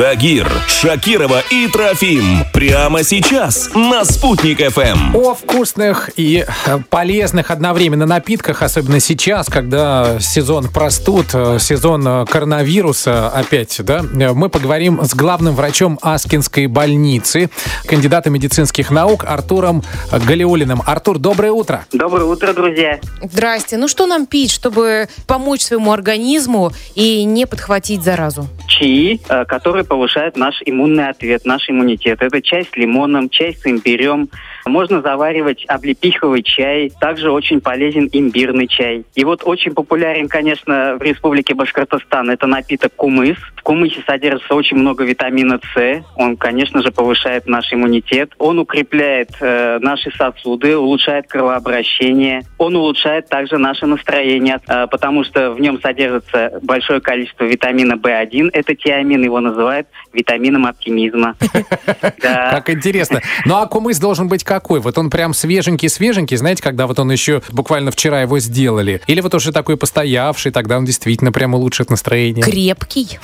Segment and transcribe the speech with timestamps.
[0.00, 2.46] Тагир, Шакирова и Трофим.
[2.54, 5.14] Прямо сейчас на «Спутник ФМ».
[5.14, 12.24] О вкусных и э, полезных одновременно напитках, особенно сейчас, когда сезон простуд, э, сезон э,
[12.24, 17.50] коронавируса опять, да, мы поговорим с главным врачом Аскинской больницы,
[17.84, 20.80] кандидатом медицинских наук Артуром Галиулиным.
[20.86, 21.84] Артур, доброе утро.
[21.92, 23.00] Доброе утро, друзья.
[23.22, 23.76] Здрасте.
[23.76, 28.48] Ну что нам пить, чтобы помочь своему организму и не подхватить заразу?
[28.66, 32.22] Чаи, которые повышают наш иммунный ответ, наш иммунитет.
[32.22, 34.30] Это чай с лимоном, чай с имбирем.
[34.70, 36.92] Можно заваривать облепиховый чай.
[37.00, 39.04] Также очень полезен имбирный чай.
[39.14, 43.36] И вот очень популярен, конечно, в Республике Башкортостан это напиток кумыс.
[43.56, 46.02] В кумысе содержится очень много витамина С.
[46.16, 48.32] Он, конечно же, повышает наш иммунитет.
[48.38, 52.42] Он укрепляет э, наши сосуды, улучшает кровообращение.
[52.56, 58.50] Он улучшает также наше настроение, э, потому что в нем содержится большое количество витамина В1.
[58.52, 61.36] Это тиамин, его называют витамином оптимизма.
[62.20, 63.20] Как интересно.
[63.44, 64.80] Ну а кумыс должен быть какой?
[64.80, 69.00] Вот он прям свеженький-свеженький, знаете, когда вот он еще буквально вчера его сделали?
[69.06, 72.44] Или вот уже такой постоявший, тогда он действительно прям улучшит настроение?
[72.44, 73.18] Крепкий.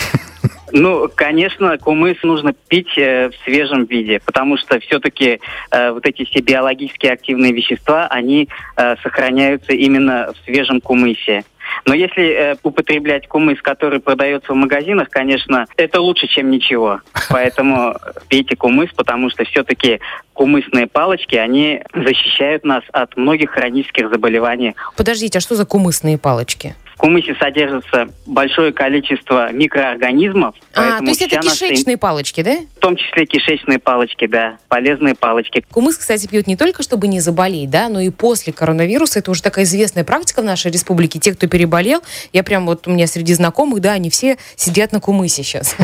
[0.73, 6.25] Ну, конечно, кумыс нужно пить э, в свежем виде, потому что все-таки э, вот эти
[6.25, 11.45] все биологически активные вещества, они э, сохраняются именно в свежем кумысе.
[11.84, 17.00] Но если э, употреблять кумыс, который продается в магазинах, конечно, это лучше, чем ничего.
[17.31, 17.95] Поэтому
[18.28, 20.00] пейте кумыс, потому что все-таки
[20.33, 24.75] кумысные палочки, они защищают нас от многих хронических заболеваний.
[24.97, 26.75] Подождите, а что за кумысные палочки?
[26.97, 30.55] В кумысе содержится большое количество микроорганизмов.
[30.75, 31.98] А, то есть это кишечные наша...
[31.98, 32.56] палочки, да?
[32.77, 35.62] В том числе кишечные палочки, да, полезные палочки.
[35.70, 39.19] Кумыс, кстати, пьют не только, чтобы не заболеть, да, но и после коронавируса.
[39.19, 41.19] Это уже такая известная практика в нашей республике.
[41.19, 45.00] Те, кто переболел, я прям вот у меня среди знакомых, да, они все сидят на
[45.00, 45.77] кумысе сейчас.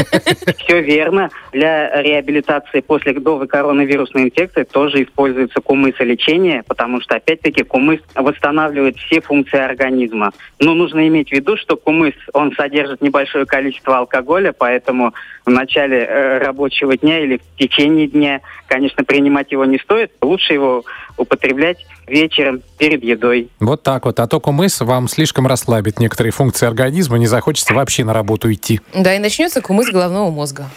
[0.58, 1.30] Все верно.
[1.52, 9.20] Для реабилитации после новой коронавирусной инфекции тоже используется кумысолечение, потому что, опять-таки, кумыс восстанавливает все
[9.20, 10.32] функции организма.
[10.60, 15.14] Но нужно иметь в виду, что кумыс, он содержит небольшое количество алкоголя, поэтому
[15.46, 20.12] в начале э, рабочего дня или в течение дня, конечно, принимать его не стоит.
[20.20, 20.84] Лучше его
[21.16, 23.48] употреблять вечером перед едой.
[23.60, 24.20] Вот так вот.
[24.20, 28.80] А то кумыс вам слишком расслабит некоторые функции организма, не захочется вообще на работу идти.
[28.94, 30.68] Да, и начнется кумыс головного мозга.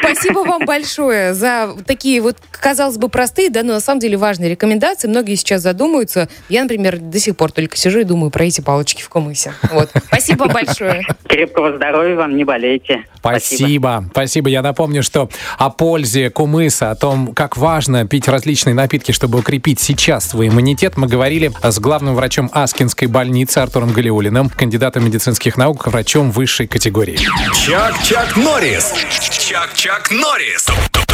[0.00, 4.50] Спасибо вам большое за такие вот, казалось бы, простые, да, но на самом деле важные
[4.50, 5.08] рекомендации.
[5.08, 6.28] Многие сейчас задумаются.
[6.48, 9.52] Я, например, до сих пор только сижу и думаю про эти палочки в кумысе.
[9.72, 9.90] Вот.
[10.06, 11.06] Спасибо большое.
[11.28, 13.04] Крепкого здоровья вам, не болейте.
[13.18, 14.04] Спасибо.
[14.10, 14.48] Спасибо.
[14.48, 15.28] Я напомню, что
[15.58, 20.96] о пользе кумыса, о том, как важно пить различные напитки, чтобы укрепить сейчас свой иммунитет,
[20.96, 27.18] мы говорили с главным врачом Аскинской больницы Артуром Галиулиным, кандидатом медицинских наук, врачом высшей категории.
[27.66, 28.92] Чак-Чак Норрис.
[29.10, 30.68] Чак-Чак Норрис.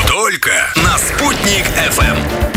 [0.07, 1.65] Только на «Спутник
[1.97, 2.54] FM.